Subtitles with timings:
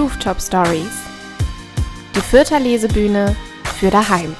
[0.00, 1.02] Rooftop Stories.
[2.16, 3.36] Die Fürther Lesebühne
[3.78, 4.34] für daheim.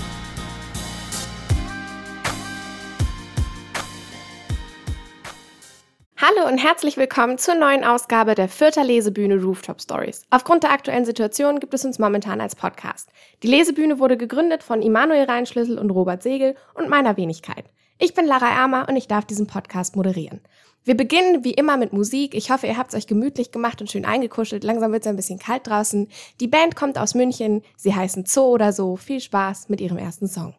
[6.16, 10.22] Hallo und herzlich willkommen zur neuen Ausgabe der Fürther Lesebühne Rooftop Stories.
[10.30, 13.10] Aufgrund der aktuellen Situation gibt es uns momentan als Podcast.
[13.42, 17.66] Die Lesebühne wurde gegründet von Immanuel Reinschlüssel und Robert Segel und meiner Wenigkeit.
[17.98, 20.40] Ich bin Lara Ermer und ich darf diesen Podcast moderieren.
[20.82, 22.34] Wir beginnen wie immer mit Musik.
[22.34, 24.64] Ich hoffe, ihr habt es euch gemütlich gemacht und schön eingekuschelt.
[24.64, 26.08] Langsam wird es ein bisschen kalt draußen.
[26.40, 27.62] Die Band kommt aus München.
[27.76, 28.96] Sie heißen Zoo oder so.
[28.96, 30.54] Viel Spaß mit ihrem ersten Song.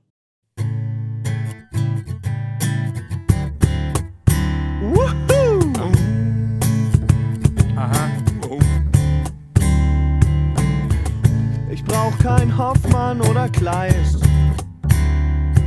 [11.71, 14.30] Ich brauch kein Hoffmann oder Kleist.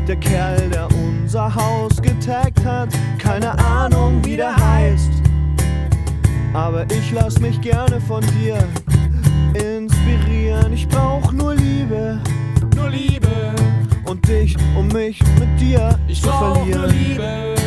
[0.06, 5.10] Der Kerl, der unser Haus getaggt hat, keine Ahnung, wie der heißt.
[6.52, 8.58] Aber ich lass mich gerne von dir
[9.54, 10.74] inspirieren.
[10.74, 12.20] Ich brauch nur Liebe,
[12.76, 13.54] nur Liebe.
[14.04, 16.82] Und dich, um mich mit dir ich zu verlieren.
[16.82, 17.63] Nur Liebe.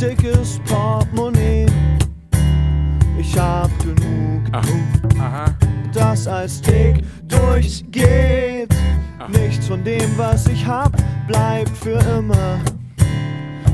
[0.00, 1.66] Dickes Portemonnaie.
[3.18, 5.54] Ich hab genug, Aha.
[5.92, 8.74] das als dick durchgeht.
[9.28, 10.92] Nichts von dem, was ich hab,
[11.28, 12.58] bleibt für immer.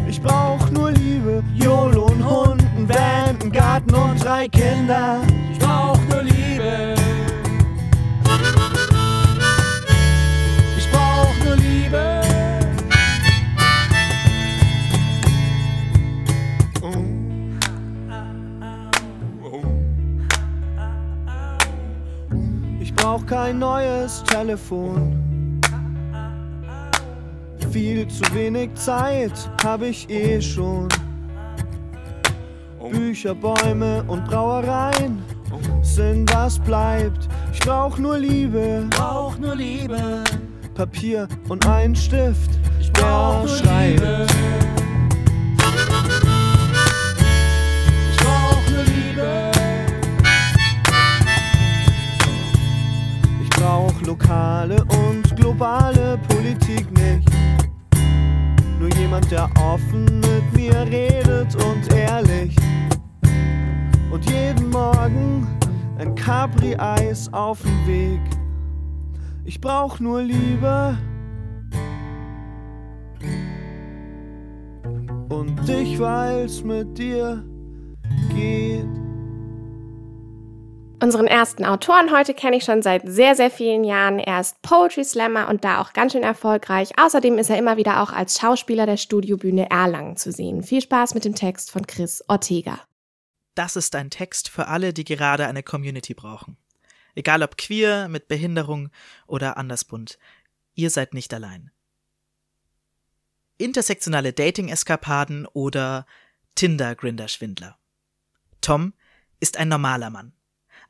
[0.08, 5.20] Ich brauch nur Liebe, YOLO, und Hund, ein Van, Garten und drei Kinder.
[5.52, 6.95] Ich brauch nur Liebe.
[23.06, 25.60] Brauch kein neues Telefon.
[27.70, 29.30] Viel zu wenig Zeit
[29.62, 30.88] hab ich eh schon.
[32.90, 35.22] Bücher, Bäume und Brauereien
[35.82, 37.28] sind was bleibt.
[37.52, 40.24] Ich brauch nur Liebe, Brauch nur Liebe.
[40.74, 42.50] Papier und einen Stift,
[42.80, 44.00] Ich brauch der nur schreibt.
[44.00, 44.75] Liebe.
[54.16, 57.28] Lokale und globale Politik nicht.
[58.78, 62.56] Nur jemand, der offen mit mir redet und ehrlich.
[64.10, 65.46] Und jeden Morgen
[65.98, 68.20] ein Capri-Eis auf dem Weg.
[69.44, 70.96] Ich brauch nur Liebe.
[75.28, 77.44] Und dich, weil's mit dir
[78.34, 79.05] geht.
[81.02, 84.18] Unseren ersten Autoren heute kenne ich schon seit sehr, sehr vielen Jahren.
[84.18, 86.98] Er ist Poetry Slammer und da auch ganz schön erfolgreich.
[86.98, 90.62] Außerdem ist er immer wieder auch als Schauspieler der Studiobühne Erlangen zu sehen.
[90.62, 92.80] Viel Spaß mit dem Text von Chris Ortega.
[93.54, 96.56] Das ist ein Text für alle, die gerade eine Community brauchen.
[97.14, 98.88] Egal ob queer, mit Behinderung
[99.26, 100.18] oder andersbunt.
[100.74, 101.70] Ihr seid nicht allein.
[103.58, 106.06] Intersektionale Dating-Eskapaden oder
[106.54, 107.78] Tinder-Grinder-Schwindler.
[108.62, 108.94] Tom
[109.40, 110.35] ist ein normaler Mann.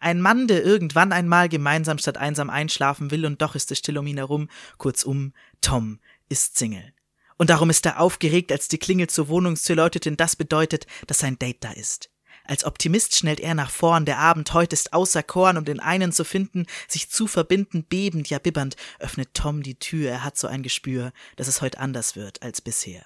[0.06, 3.98] Ein Mann, der irgendwann einmal gemeinsam statt einsam einschlafen will und doch ist es still
[3.98, 4.48] um ihn herum.
[4.78, 6.92] Kurzum, Tom ist Single.
[7.38, 11.18] Und darum ist er aufgeregt, als die Klingel zur Wohnungstür läutet, denn das bedeutet, dass
[11.18, 12.08] sein Date da ist.
[12.44, 16.12] Als Optimist schnellt er nach vorn, der Abend heute ist außer Korn, um den einen
[16.12, 20.46] zu finden, sich zu verbinden, bebend, ja bibbernd, öffnet Tom die Tür, er hat so
[20.46, 23.04] ein Gespür, dass es heute anders wird als bisher.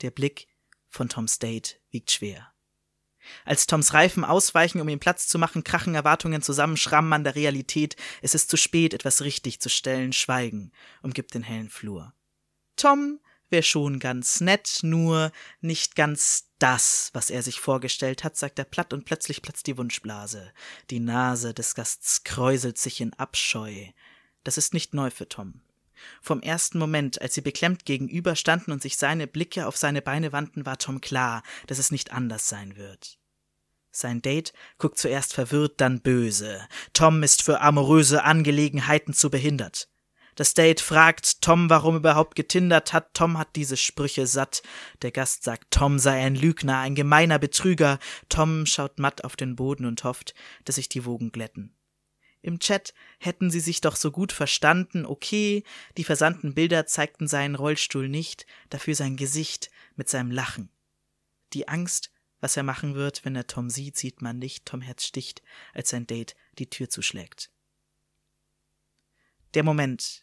[0.00, 0.48] Der Blick
[0.88, 2.51] von Toms Date wiegt schwer.
[3.44, 7.34] Als Toms Reifen ausweichen, um ihm Platz zu machen, krachen Erwartungen zusammen, schrammen an der
[7.34, 7.96] Realität.
[8.20, 10.12] Es ist zu spät, etwas richtig zu stellen.
[10.12, 10.72] Schweigen
[11.02, 12.12] umgibt den hellen Flur.
[12.76, 18.58] Tom wäre schon ganz nett, nur nicht ganz das, was er sich vorgestellt hat, sagt
[18.58, 20.52] er platt und plötzlich platzt die Wunschblase.
[20.90, 23.86] Die Nase des Gasts kräuselt sich in Abscheu.
[24.44, 25.60] Das ist nicht neu für Tom.
[26.20, 30.66] Vom ersten Moment, als sie beklemmt gegenüberstanden und sich seine Blicke auf seine Beine wandten,
[30.66, 33.18] war Tom klar, dass es nicht anders sein wird.
[33.90, 36.66] Sein Date guckt zuerst verwirrt, dann böse.
[36.94, 39.88] Tom ist für amoröse Angelegenheiten zu behindert.
[40.34, 43.12] Das Date fragt Tom, warum überhaupt getindert hat.
[43.12, 44.62] Tom hat diese Sprüche satt.
[45.02, 47.98] Der Gast sagt, Tom sei ein Lügner, ein gemeiner Betrüger.
[48.30, 50.34] Tom schaut matt auf den Boden und hofft,
[50.64, 51.76] dass sich die Wogen glätten.
[52.42, 55.62] Im Chat hätten sie sich doch so gut verstanden, okay,
[55.96, 60.68] die versandten Bilder zeigten seinen Rollstuhl nicht, dafür sein Gesicht mit seinem Lachen.
[61.52, 62.10] Die Angst
[62.40, 64.66] Was er machen wird, wenn er Tom sieht, sieht man nicht.
[64.66, 65.42] Tom Herz sticht,
[65.72, 67.52] als sein Date die Tür zuschlägt.
[69.54, 70.21] Der Moment,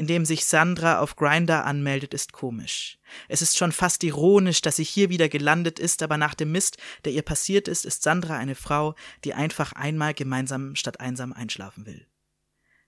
[0.00, 2.98] in dem sich Sandra auf Grinder anmeldet, ist komisch.
[3.28, 6.78] Es ist schon fast ironisch, dass sie hier wieder gelandet ist, aber nach dem Mist,
[7.04, 8.94] der ihr passiert ist, ist Sandra eine Frau,
[9.24, 12.06] die einfach einmal gemeinsam statt einsam einschlafen will.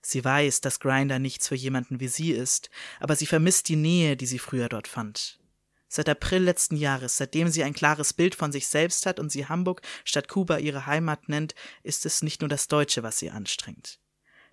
[0.01, 4.17] Sie weiß, dass Grinder nichts für jemanden wie sie ist, aber sie vermisst die Nähe,
[4.17, 5.39] die sie früher dort fand.
[5.87, 9.45] Seit April letzten Jahres, seitdem sie ein klares Bild von sich selbst hat und sie
[9.45, 13.99] Hamburg statt Kuba ihre Heimat nennt, ist es nicht nur das Deutsche, was sie anstrengt.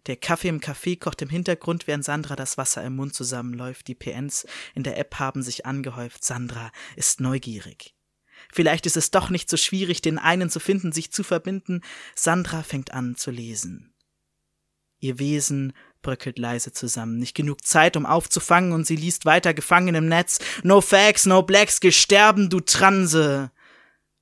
[0.07, 3.89] Der Kaffee im Café kocht im Hintergrund, während Sandra das Wasser im Mund zusammenläuft.
[3.89, 6.25] Die PNs in der App haben sich angehäuft.
[6.25, 7.95] Sandra ist neugierig.
[8.53, 11.83] Vielleicht ist es doch nicht so schwierig, den einen zu finden, sich zu verbinden.
[12.15, 13.93] Sandra fängt an zu lesen.
[14.99, 17.19] Ihr Wesen bröckelt leise zusammen.
[17.19, 20.39] Nicht genug Zeit, um aufzufangen, und sie liest weiter gefangen im Netz.
[20.63, 23.51] No facts, no blacks, gesterben, du Transe.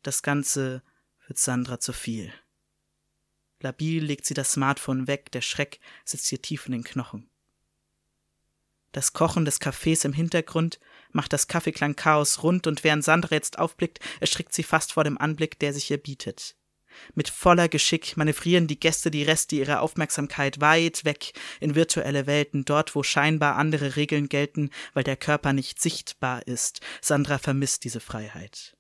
[0.03, 0.83] Das Ganze
[1.27, 2.33] wird Sandra zu viel.
[3.61, 7.29] Labil legt sie das Smartphone weg, der Schreck sitzt ihr tief in den Knochen.
[8.93, 13.59] Das Kochen des Kaffees im Hintergrund macht das Kaffeeklang Chaos rund, und während Sandra jetzt
[13.59, 16.57] aufblickt, erschrickt sie fast vor dem Anblick, der sich ihr bietet.
[17.15, 22.65] Mit voller Geschick manövrieren die Gäste die Reste ihrer Aufmerksamkeit weit weg in virtuelle Welten,
[22.65, 26.81] dort wo scheinbar andere Regeln gelten, weil der Körper nicht sichtbar ist.
[27.01, 28.77] Sandra vermisst diese Freiheit.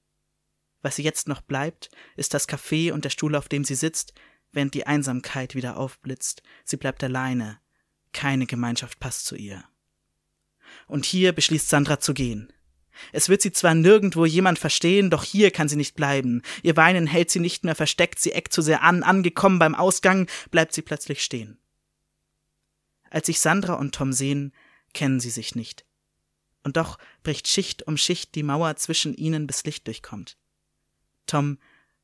[0.81, 4.15] Was ihr jetzt noch bleibt, ist das Café und der Stuhl, auf dem sie sitzt,
[4.53, 6.43] während die Einsamkeit wieder aufblitzt.
[6.65, 7.59] Sie bleibt alleine.
[8.13, 9.65] Keine Gemeinschaft passt zu ihr.
[10.87, 12.53] Und hier beschließt Sandra zu gehen.
[13.13, 16.43] Es wird sie zwar nirgendwo jemand verstehen, doch hier kann sie nicht bleiben.
[16.63, 20.29] Ihr Weinen hält sie nicht mehr versteckt, sie eckt zu sehr an, angekommen beim Ausgang,
[20.51, 21.59] bleibt sie plötzlich stehen.
[23.11, 24.53] Als sich Sandra und Tom sehen,
[24.95, 25.85] kennen sie sich nicht.
[26.65, 30.37] Und doch bricht Schicht um Schicht die Mauer zwischen ihnen, bis Licht durchkommt.
[31.27, 31.59] Tom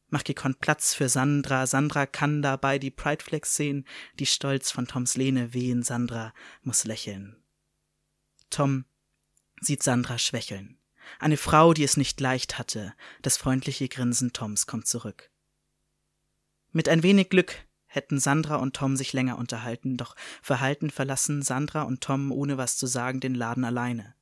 [0.08, 1.66] macht gekonnt Platz für Sandra.
[1.66, 3.86] Sandra kann dabei die Prideflex sehen,
[4.18, 5.82] die stolz von Toms Lehne wehen.
[5.82, 7.36] Sandra muss lächeln.
[8.50, 8.84] Tom
[9.60, 10.78] sieht Sandra schwächeln.
[11.18, 12.94] Eine Frau, die es nicht leicht hatte.
[13.22, 15.30] Das freundliche Grinsen Toms kommt zurück.
[16.72, 17.56] Mit ein wenig Glück
[17.86, 22.76] hätten Sandra und Tom sich länger unterhalten, doch verhalten verlassen Sandra und Tom ohne was
[22.76, 24.14] zu sagen den Laden alleine.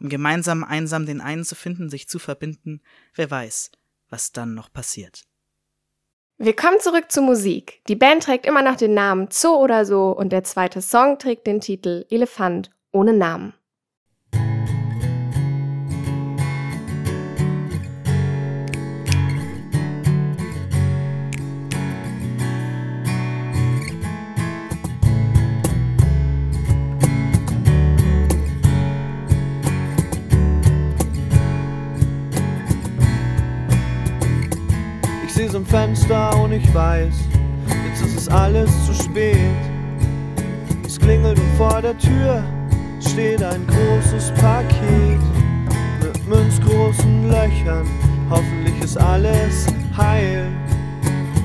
[0.00, 2.80] Um gemeinsam einsam den einen zu finden, sich zu verbinden,
[3.14, 3.72] wer weiß,
[4.12, 5.24] was dann noch passiert.
[6.38, 7.82] Wir kommen zurück zur Musik.
[7.88, 11.46] Die Band trägt immer noch den Namen So oder So und der zweite Song trägt
[11.46, 13.54] den Titel Elefant ohne Namen.
[36.52, 37.14] Und ich weiß,
[37.88, 39.38] jetzt ist es alles zu spät.
[40.84, 42.44] Es klingelt und vor der Tür
[43.00, 45.18] steht ein großes Paket
[46.02, 47.86] mit münzgroßen Löchern.
[48.28, 49.66] Hoffentlich ist alles
[49.96, 50.46] heil.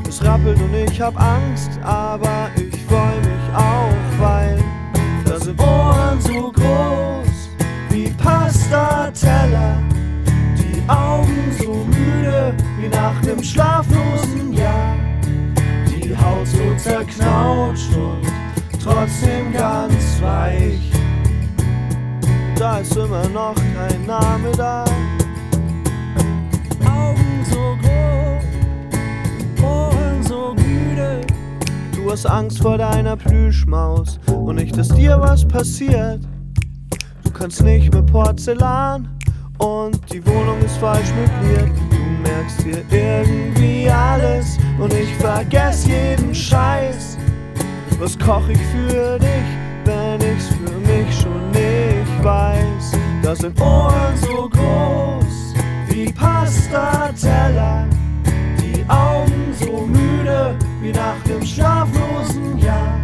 [0.10, 4.60] Es rappelt und ich hab Angst, aber ich freu mich auch, weil
[5.24, 7.50] da sind Ohren so groß
[7.92, 9.78] wie Pasta-Teller,
[10.58, 14.57] die Augen so müde wie nach nem schlaflosen
[16.88, 18.22] zerknautscht und
[18.82, 20.92] trotzdem ganz weich.
[22.58, 24.86] Da ist immer noch kein Name da.
[26.86, 31.22] Augen so groß, Ohren so müde.
[31.94, 36.22] Du hast Angst vor deiner Plüschmaus und nicht, dass dir was passiert.
[37.24, 39.10] Du kannst nicht mit Porzellan
[39.58, 41.87] und die Wohnung ist falsch möbliert
[42.22, 47.18] merkst hier irgendwie alles und ich vergess jeden Scheiß.
[48.00, 49.48] Was koch ich für dich,
[49.86, 52.92] wenn ich's für mich schon nicht weiß?
[53.24, 55.54] Da sind Ohren so groß
[55.90, 57.86] wie Pasta-Teller,
[58.62, 63.00] die Augen so müde wie nach dem schlaflosen Jahr,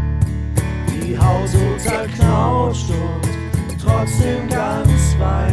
[0.88, 5.53] die Haut so zerknautscht und trotzdem ganz da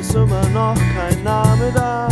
[0.00, 2.09] ist immer noch kein Name da.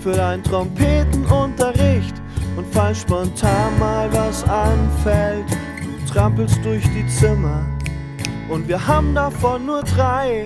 [0.00, 2.14] Für deinen Trompetenunterricht
[2.56, 5.46] und falls spontan mal was anfällt,
[5.82, 7.64] du trampelst durch die Zimmer
[8.48, 10.44] und wir haben davon nur drei.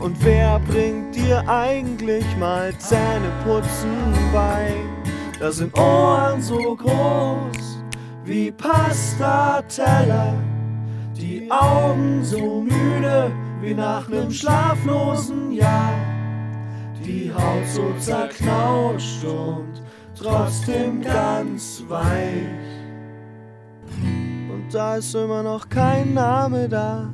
[0.00, 3.90] Und wer bringt dir eigentlich mal Zähneputzen
[4.32, 4.74] bei?
[5.38, 7.84] Da sind Ohren so groß
[8.24, 10.34] wie Pastateller,
[11.16, 15.94] die Augen so müde wie nach nem schlaflosen Jahr,
[17.04, 19.82] die Haut so zerknautscht und
[20.16, 22.46] trotzdem ganz weich.
[24.50, 27.12] Und da ist immer noch kein Name da.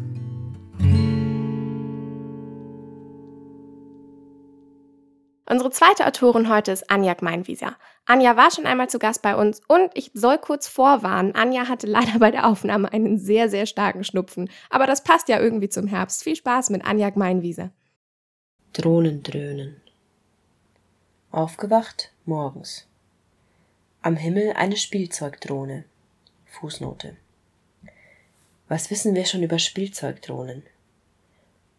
[5.50, 7.76] Unsere zweite Autorin heute ist Anja Gmeinwieser.
[8.04, 11.86] Anja war schon einmal zu Gast bei uns und ich soll kurz vorwarnen, Anja hatte
[11.86, 14.50] leider bei der Aufnahme einen sehr, sehr starken Schnupfen.
[14.68, 16.22] Aber das passt ja irgendwie zum Herbst.
[16.22, 17.70] Viel Spaß mit Anja Gmeinwieser.
[18.78, 19.80] Drohnen dröhnen.
[21.32, 22.86] Aufgewacht morgens.
[24.02, 25.82] Am Himmel eine Spielzeugdrohne.
[26.46, 27.16] Fußnote.
[28.68, 30.62] Was wissen wir schon über Spielzeugdrohnen?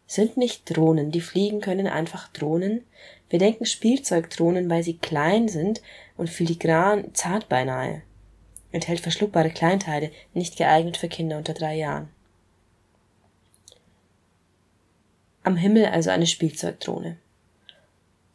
[0.08, 2.84] Sind nicht Drohnen, die fliegen können, einfach Drohnen?
[3.30, 5.82] Wir denken Spielzeugdrohnen, weil sie klein sind
[6.18, 8.02] und filigran zart beinahe.
[8.74, 12.10] Enthält verschluckbare Kleinteile, nicht geeignet für Kinder unter drei Jahren.
[15.44, 17.18] Am Himmel also eine Spielzeugdrohne.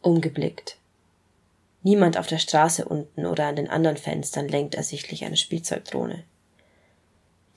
[0.00, 0.78] Umgeblickt.
[1.82, 6.25] Niemand auf der Straße unten oder an den anderen Fenstern lenkt ersichtlich eine Spielzeugdrohne.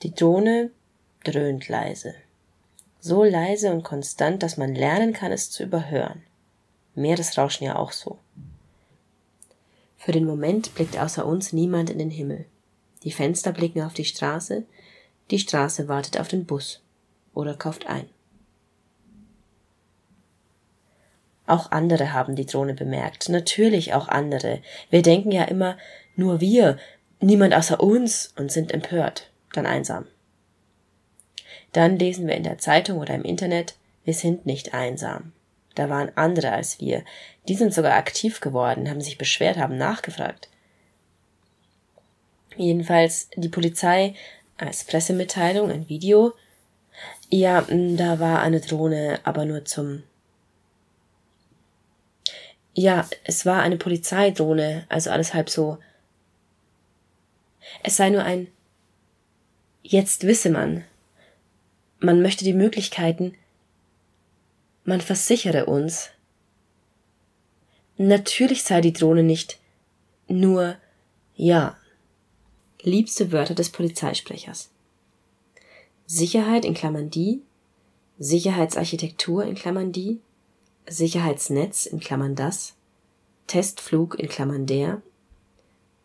[0.02, 0.70] Die Drohne
[1.24, 2.14] dröhnt leise
[3.00, 6.22] so leise und konstant, dass man lernen kann, es zu überhören.
[6.94, 8.18] Meeresrauschen ja auch so.
[9.96, 12.46] Für den Moment blickt außer uns niemand in den Himmel.
[13.04, 14.64] Die Fenster blicken auf die Straße,
[15.30, 16.82] die Straße wartet auf den Bus
[17.34, 18.08] oder kauft ein.
[21.48, 24.60] Auch andere haben die Drohne bemerkt, natürlich auch andere.
[24.90, 25.78] Wir denken ja immer,
[26.14, 26.76] nur wir,
[27.20, 30.06] niemand außer uns und sind empört, dann einsam.
[31.72, 35.32] Dann lesen wir in der Zeitung oder im Internet, wir sind nicht einsam.
[35.74, 37.02] Da waren andere als wir.
[37.48, 40.50] Die sind sogar aktiv geworden, haben sich beschwert, haben nachgefragt.
[42.56, 44.14] Jedenfalls die Polizei
[44.58, 46.34] als Pressemitteilung, ein Video.
[47.30, 50.02] Ja, da war eine Drohne, aber nur zum.
[52.78, 55.78] Ja, es war eine Polizeidrohne, also alles halb so.
[57.82, 58.46] Es sei nur ein.
[59.82, 60.84] Jetzt wisse man,
[61.98, 63.34] man möchte die Möglichkeiten,
[64.84, 66.10] man versichere uns.
[67.96, 69.58] Natürlich sei die Drohne nicht
[70.28, 70.76] nur
[71.34, 71.76] ja.
[72.82, 74.70] Liebste Wörter des Polizeisprechers.
[76.06, 77.42] Sicherheit in Klammern die,
[78.20, 80.20] Sicherheitsarchitektur in Klammern die,
[80.88, 82.74] Sicherheitsnetz in Klammern das,
[83.46, 85.02] Testflug in Klammern der,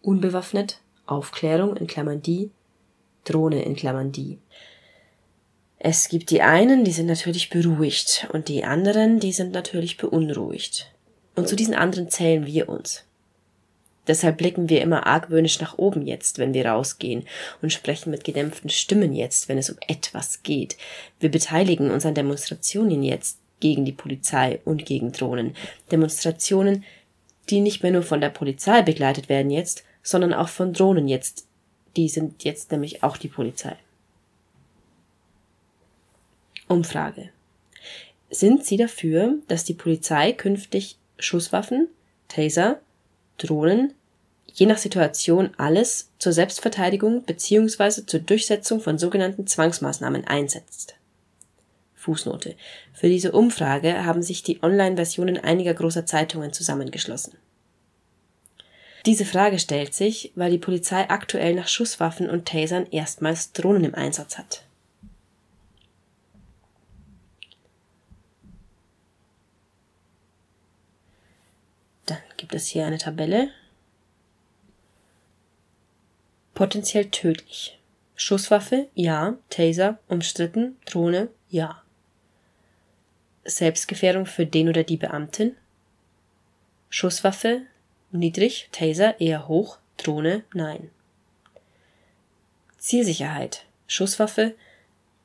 [0.01, 2.51] unbewaffnet, Aufklärung in Klammern die,
[3.23, 4.39] Drohne in Klammern die.
[5.79, 10.93] Es gibt die einen, die sind natürlich beruhigt und die anderen, die sind natürlich beunruhigt.
[11.35, 13.03] Und zu diesen anderen zählen wir uns.
[14.07, 17.25] Deshalb blicken wir immer argwöhnisch nach oben jetzt, wenn wir rausgehen
[17.61, 20.77] und sprechen mit gedämpften Stimmen jetzt, wenn es um etwas geht.
[21.19, 25.55] Wir beteiligen uns an Demonstrationen jetzt gegen die Polizei und gegen Drohnen.
[25.89, 26.83] Demonstrationen,
[27.49, 31.47] die nicht mehr nur von der Polizei begleitet werden jetzt, sondern auch von Drohnen jetzt.
[31.95, 33.77] Die sind jetzt nämlich auch die Polizei.
[36.67, 37.29] Umfrage.
[38.29, 41.87] Sind Sie dafür, dass die Polizei künftig Schusswaffen,
[42.27, 42.81] Taser,
[43.37, 43.93] Drohnen,
[44.51, 48.05] je nach Situation alles zur Selbstverteidigung bzw.
[48.05, 50.95] zur Durchsetzung von sogenannten Zwangsmaßnahmen einsetzt?
[52.03, 52.55] Fußnote.
[52.93, 57.37] Für diese Umfrage haben sich die Online-Versionen einiger großer Zeitungen zusammengeschlossen.
[59.05, 63.95] Diese Frage stellt sich, weil die Polizei aktuell nach Schusswaffen und Tasern erstmals Drohnen im
[63.95, 64.63] Einsatz hat.
[72.05, 73.49] Dann gibt es hier eine Tabelle.
[76.53, 77.79] Potenziell tödlich.
[78.15, 79.37] Schusswaffe, ja.
[79.49, 80.77] Taser, umstritten.
[80.85, 81.82] Drohne, ja.
[83.45, 85.55] Selbstgefährdung für den oder die Beamtin.
[86.89, 87.63] Schusswaffe,
[88.11, 88.69] niedrig.
[88.71, 89.79] Taser, eher hoch.
[89.97, 90.89] Drohne, nein.
[92.77, 93.65] Zielsicherheit.
[93.87, 94.55] Schusswaffe,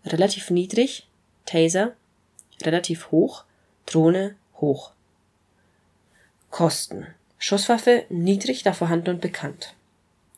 [0.05, 1.07] relativ niedrig.
[1.47, 1.95] Taser,
[2.63, 3.45] relativ hoch.
[3.87, 4.93] Drohne, hoch.
[6.51, 7.07] Kosten.
[7.39, 9.75] Schusswaffe niedrig, da vorhanden und bekannt.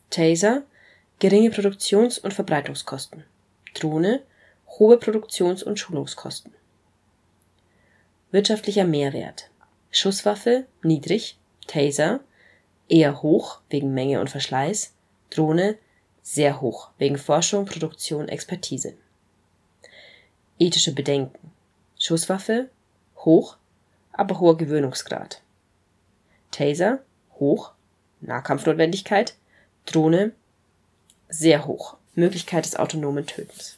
[0.09, 0.63] Taser
[1.19, 3.23] geringe Produktions- und Verbreitungskosten.
[3.73, 4.21] Drohne
[4.79, 6.53] hohe Produktions- und Schulungskosten.
[8.31, 9.49] Wirtschaftlicher Mehrwert.
[9.91, 12.21] Schusswaffe niedrig, Taser
[12.87, 14.93] eher hoch wegen Menge und Verschleiß,
[15.29, 15.77] Drohne
[16.21, 18.93] sehr hoch wegen Forschung, Produktion, Expertise.
[20.59, 21.51] Ethische Bedenken.
[21.99, 22.69] Schusswaffe
[23.17, 23.57] hoch,
[24.13, 25.41] aber hoher Gewöhnungsgrad.
[26.51, 26.99] Taser
[27.39, 27.73] hoch,
[28.21, 29.35] Nahkampfnotwendigkeit,
[29.85, 30.31] Drohne
[31.27, 33.77] sehr hoch, Möglichkeit des autonomen Tötens.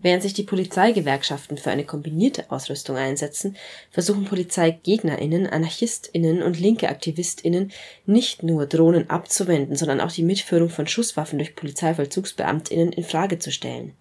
[0.00, 3.56] Während sich die Polizeigewerkschaften für eine kombinierte Ausrüstung einsetzen,
[3.90, 7.72] versuchen PolizeigegnerInnen, AnarchistInnen und linke AktivistInnen
[8.06, 13.50] nicht nur Drohnen abzuwenden, sondern auch die Mitführung von Schusswaffen durch PolizeivollzugsbeamtInnen in Frage zu
[13.50, 13.94] stellen.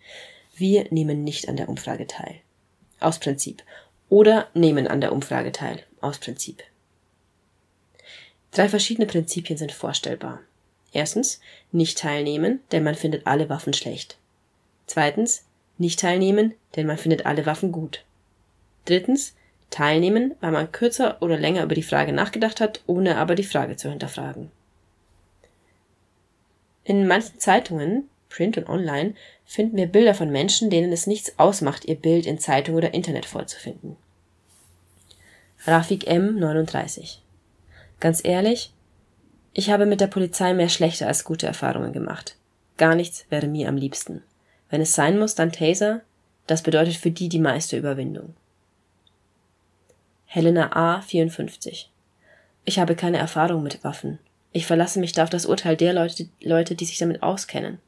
[0.55, 2.35] Wir nehmen nicht an der Umfrage teil.
[2.99, 3.63] Aus Prinzip.
[4.09, 5.83] Oder nehmen an der Umfrage teil.
[5.99, 6.63] Aus Prinzip.
[8.51, 10.41] Drei verschiedene Prinzipien sind vorstellbar.
[10.93, 14.17] Erstens, nicht teilnehmen, denn man findet alle Waffen schlecht.
[14.85, 15.43] Zweitens,
[15.79, 18.03] nicht teilnehmen, denn man findet alle Waffen gut.
[18.86, 19.36] Drittens,
[19.69, 23.75] teilnehmen, weil man kürzer oder länger über die Frage nachgedacht hat, ohne aber die Frage
[23.75, 24.51] zu hinterfragen.
[26.84, 29.13] In manchen Zeitungen, Print und Online,
[29.46, 33.25] finden wir Bilder von Menschen, denen es nichts ausmacht, ihr Bild in Zeitung oder Internet
[33.25, 33.98] vorzufinden.
[35.65, 36.39] Rafik M.
[36.39, 37.22] 39
[38.00, 38.72] Ganz ehrlich,
[39.53, 42.38] ich habe mit der Polizei mehr schlechte als gute Erfahrungen gemacht.
[42.77, 44.22] Gar nichts wäre mir am liebsten.
[44.69, 46.01] Wenn es sein muss, dann Taser.
[46.45, 48.33] Das bedeutet für die die meiste Überwindung.
[50.25, 51.01] Helena A.
[51.01, 51.89] 54.
[52.65, 54.19] Ich habe keine Erfahrung mit Waffen.
[54.51, 57.79] Ich verlasse mich da auf das Urteil der Leute, Leute, die sich damit auskennen.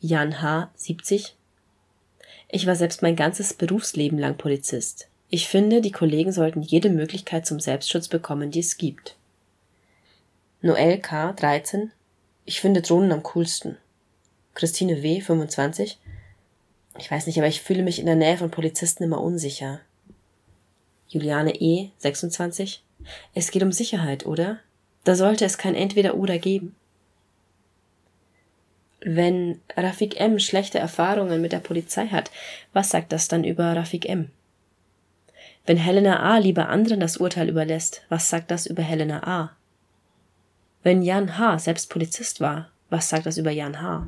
[0.00, 0.70] Jan H.
[0.74, 1.36] 70.
[2.48, 5.08] Ich war selbst mein ganzes Berufsleben lang Polizist.
[5.28, 9.16] Ich finde, die Kollegen sollten jede Möglichkeit zum Selbstschutz bekommen, die es gibt.
[10.60, 11.32] Noel K.
[11.32, 11.92] 13.
[12.44, 13.76] Ich finde Drohnen am coolsten.
[14.54, 15.98] Christine W., 25.
[16.98, 19.80] Ich weiß nicht, aber ich fühle mich in der Nähe von Polizisten immer unsicher.
[21.08, 22.82] Juliane E., 26.
[23.34, 24.58] Es geht um Sicherheit, oder?
[25.04, 26.74] Da sollte es kein Entweder-Oder geben.
[29.00, 30.38] Wenn Rafik M.
[30.38, 32.30] schlechte Erfahrungen mit der Polizei hat,
[32.74, 34.30] was sagt das dann über Rafik M.?
[35.64, 36.38] Wenn Helena A.
[36.38, 39.56] lieber anderen das Urteil überlässt, was sagt das über Helena A.?
[40.82, 41.58] Wenn Jan H.
[41.60, 44.06] selbst Polizist war, was sagt das über Jan H.?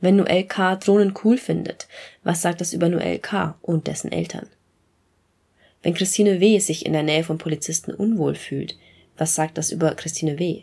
[0.00, 0.76] Wenn Noel K.
[0.76, 1.88] Drohnen cool findet,
[2.22, 3.56] was sagt das über Noel K.
[3.62, 4.48] und dessen Eltern?
[5.82, 6.58] Wenn Christine W.
[6.58, 8.76] sich in der Nähe von Polizisten unwohl fühlt,
[9.16, 10.62] was sagt das über Christine W.?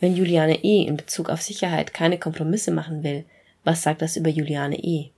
[0.00, 0.84] Wenn Juliane E.
[0.84, 3.24] in Bezug auf Sicherheit keine Kompromisse machen will,
[3.64, 5.10] was sagt das über Juliane E.?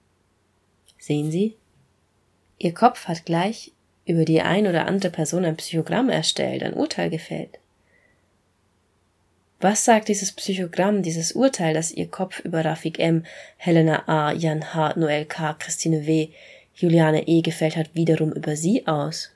[0.99, 1.57] Sehen Sie?
[2.59, 3.73] Ihr Kopf hat gleich
[4.07, 7.59] über die ein oder andere Person ein Psychogramm erstellt, ein Urteil gefällt.
[9.59, 13.25] Was sagt dieses Psychogramm, dieses Urteil, das Ihr Kopf über Rafik M.,
[13.57, 16.29] Helena A., Jan H., Noel K., Christine W.,
[16.75, 17.41] Juliane E.
[17.41, 19.33] gefällt hat, wiederum über Sie aus?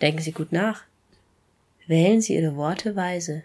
[0.00, 0.84] Denken Sie gut nach.
[1.88, 3.42] Wählen Sie Ihre Worte weise.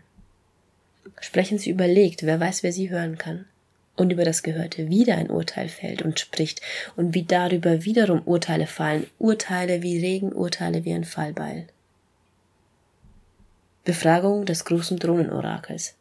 [1.19, 3.45] Sprechen Sie überlegt, wer weiß, wer Sie hören kann.
[3.95, 6.61] Und über das Gehörte wieder ein Urteil fällt und spricht,
[6.95, 11.67] und wie darüber wiederum Urteile fallen, Urteile wie Regen, Urteile wie ein Fallbeil.
[13.83, 15.95] Befragung des großen Drohnenorakels.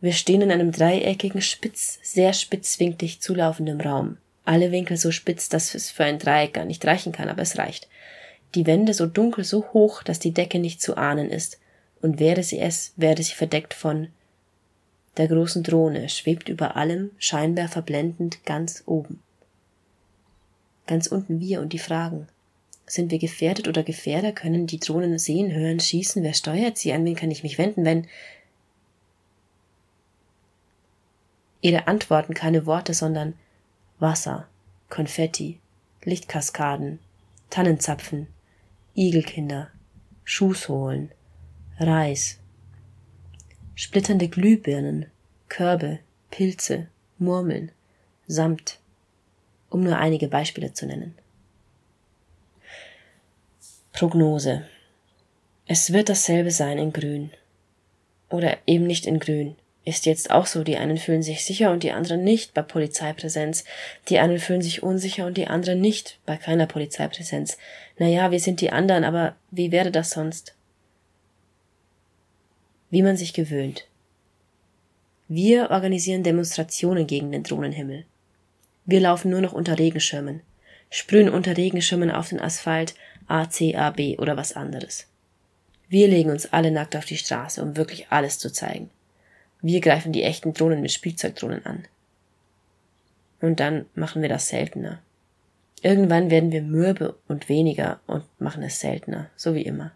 [0.00, 4.16] Wir stehen in einem dreieckigen, spitz, sehr spitzwinklig zulaufenden Raum.
[4.46, 7.58] Alle Winkel so spitz, dass es für ein Dreieck gar nicht reichen kann, aber es
[7.58, 7.88] reicht.
[8.54, 11.58] Die Wände so dunkel, so hoch, dass die Decke nicht zu ahnen ist.
[12.00, 14.08] Und wäre sie es, werde sie verdeckt von
[15.18, 19.22] der großen Drohne, schwebt über allem, scheinbar verblendend ganz oben.
[20.86, 22.28] Ganz unten wir und die Fragen.
[22.86, 24.32] Sind wir gefährdet oder Gefährder?
[24.32, 26.22] Können die Drohnen sehen, hören, schießen?
[26.22, 26.92] Wer steuert sie?
[26.92, 28.06] An wen kann ich mich wenden, wenn
[31.60, 33.34] ihre Antworten keine Worte, sondern
[33.98, 34.46] Wasser,
[34.88, 35.58] Konfetti,
[36.04, 37.00] Lichtkaskaden,
[37.50, 38.28] Tannenzapfen,
[38.94, 39.70] Igelkinder,
[40.22, 41.10] Schußholen,
[41.78, 42.38] Reis,
[43.74, 45.06] splitternde Glühbirnen,
[45.48, 45.98] Körbe,
[46.30, 46.86] Pilze,
[47.18, 47.72] Murmeln,
[48.28, 48.78] Samt,
[49.70, 51.14] um nur einige Beispiele zu nennen.
[53.96, 54.62] Prognose.
[55.66, 57.30] Es wird dasselbe sein in Grün.
[58.28, 59.56] Oder eben nicht in Grün.
[59.86, 63.64] Ist jetzt auch so, die einen fühlen sich sicher und die anderen nicht bei Polizeipräsenz.
[64.10, 67.56] Die einen fühlen sich unsicher und die anderen nicht bei keiner Polizeipräsenz.
[67.96, 70.54] Naja, wir sind die anderen, aber wie wäre das sonst?
[72.90, 73.86] Wie man sich gewöhnt.
[75.26, 78.04] Wir organisieren Demonstrationen gegen den Drohnenhimmel.
[78.84, 80.42] Wir laufen nur noch unter Regenschirmen,
[80.90, 82.94] sprühen unter Regenschirmen auf den Asphalt,
[83.28, 85.06] A, C, A, B oder was anderes.
[85.88, 88.90] Wir legen uns alle nackt auf die Straße, um wirklich alles zu zeigen.
[89.62, 91.86] Wir greifen die echten Drohnen mit Spielzeugdrohnen an.
[93.40, 95.00] Und dann machen wir das seltener.
[95.82, 99.92] Irgendwann werden wir mürbe und weniger und machen es seltener, so wie immer.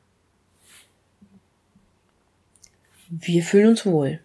[3.09, 4.21] Wir fühlen uns wohl.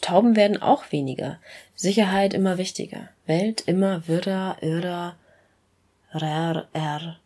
[0.00, 1.40] Tauben werden auch weniger.
[1.74, 3.08] Sicherheit immer wichtiger.
[3.26, 5.16] Welt immer wirrer, irrer,
[6.10, 7.18] rar, er,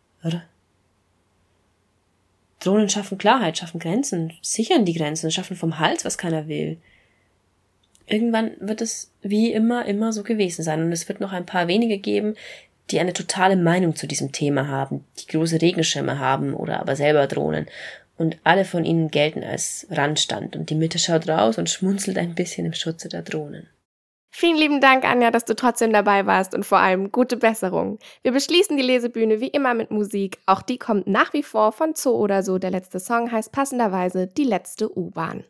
[2.59, 6.77] Drohnen schaffen Klarheit, schaffen Grenzen, sichern die Grenzen, schaffen vom Hals, was keiner will.
[8.05, 10.83] Irgendwann wird es wie immer, immer so gewesen sein.
[10.83, 12.35] Und es wird noch ein paar wenige geben,
[12.89, 17.27] die eine totale Meinung zu diesem Thema haben, die große Regenschirme haben oder aber selber
[17.27, 17.67] Drohnen.
[18.17, 20.55] Und alle von ihnen gelten als Randstand.
[20.55, 23.67] Und die Mitte schaut raus und schmunzelt ein bisschen im Schutze der Drohnen.
[24.31, 27.97] Vielen lieben Dank, Anja, dass du trotzdem dabei warst und vor allem gute Besserung.
[28.21, 30.39] Wir beschließen die Lesebühne wie immer mit Musik.
[30.45, 32.59] Auch die kommt nach wie vor von Zoo oder so.
[32.59, 35.45] Der letzte Song heißt passenderweise Die letzte U-Bahn.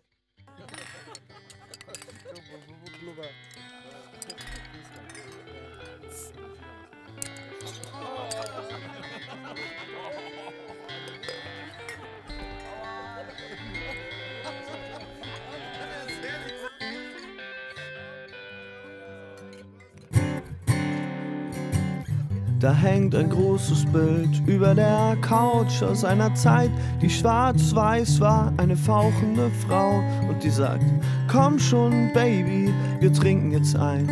[22.60, 26.70] Da hängt ein großes Bild über der Couch aus einer Zeit,
[27.02, 30.04] die schwarz-weiß war, eine fauchende Frau.
[30.28, 30.84] Und die sagt,
[31.32, 34.08] komm schon, Baby, wir trinken jetzt ein.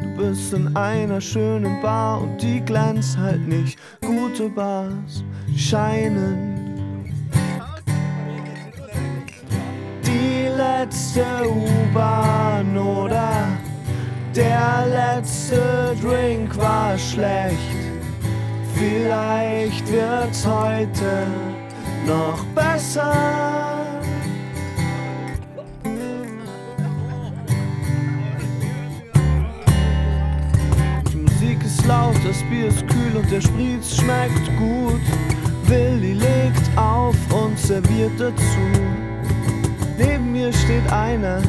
[0.00, 3.76] Du bist in einer schönen Bar und die glänzt halt nicht.
[4.00, 5.24] Gute Bars
[5.56, 7.02] scheinen.
[10.06, 13.48] Die letzte U-Bahn oder
[14.36, 17.77] der letzte Drink war schlecht.
[18.78, 21.26] Vielleicht wird's heute
[22.06, 23.12] noch besser.
[31.10, 35.00] Die Musik ist laut, das Bier ist kühl und der Spritz schmeckt gut.
[35.64, 38.34] Willi legt auf und serviert dazu.
[39.98, 41.42] Neben mir steht einer,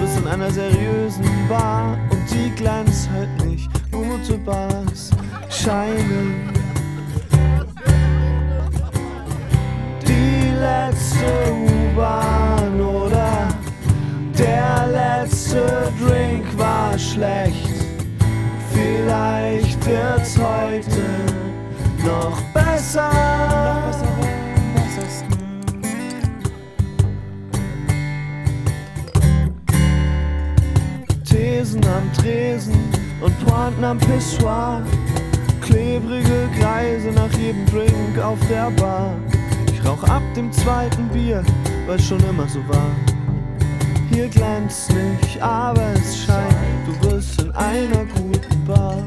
[0.00, 3.47] bist in einer seriösen Bar und die glänzt halt nicht
[3.98, 5.10] gute Bars
[5.50, 6.52] scheinen.
[10.06, 13.48] Die letzte U-Bahn oder
[14.38, 17.68] der letzte Drink war schlecht.
[18.72, 21.04] Vielleicht wird's heute
[22.04, 23.10] noch besser.
[31.24, 32.87] Thesen am Tresen
[33.68, 34.82] Pointen am Pissoir.
[35.60, 39.14] Klebrige Kreise nach jedem Drink auf der Bar.
[39.70, 41.44] Ich rauch ab dem zweiten Bier,
[41.86, 42.90] weil schon immer so war.
[44.10, 49.04] Hier glänzt nicht, aber es scheint, du bist in einer guten Bar.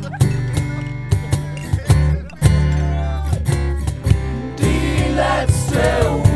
[4.60, 6.31] Die letzte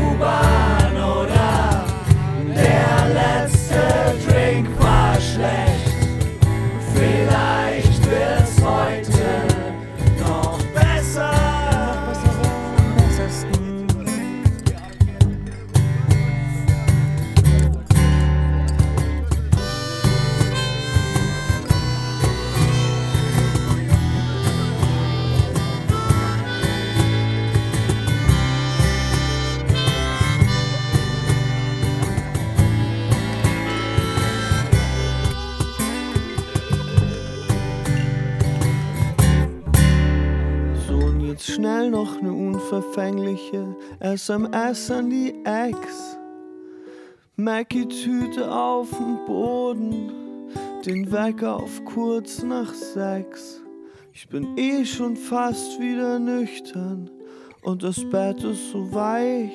[41.86, 46.18] schnell noch ne unverfängliche SMS an die Ex.
[47.36, 50.10] Mackie-Tüte auf dem Boden,
[50.84, 53.60] den Wecker auf kurz nach sechs.
[54.12, 57.10] Ich bin eh schon fast wieder nüchtern
[57.62, 59.52] und das Bett ist so weich.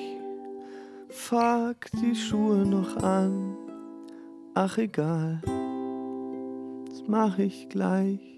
[1.08, 3.56] Fuck die Schuhe noch an.
[4.54, 5.42] Ach egal,
[6.88, 8.31] das mach ich gleich.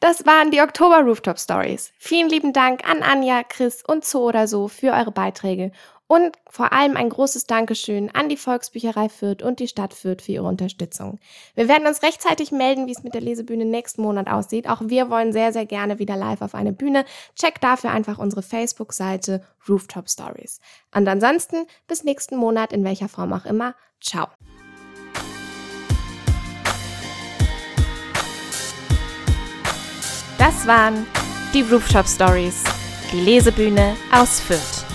[0.00, 1.92] Das waren die Oktober Rooftop Stories.
[1.98, 5.72] Vielen lieben Dank an Anja, Chris und Zo oder so für eure Beiträge
[6.06, 10.32] und vor allem ein großes Dankeschön an die Volksbücherei Fürth und die Stadt Fürth für
[10.32, 11.20] ihre Unterstützung.
[11.54, 14.70] Wir werden uns rechtzeitig melden, wie es mit der Lesebühne nächsten Monat aussieht.
[14.70, 17.04] Auch wir wollen sehr, sehr gerne wieder live auf eine Bühne.
[17.36, 20.60] Checkt dafür einfach unsere Facebook-Seite Rooftop Stories.
[20.94, 23.74] Und ansonsten bis nächsten Monat in welcher Form auch immer.
[24.00, 24.28] Ciao.
[30.60, 31.06] Das waren
[31.54, 32.64] die Rooftop Stories,
[33.10, 34.89] die Lesebühne aus Fürth.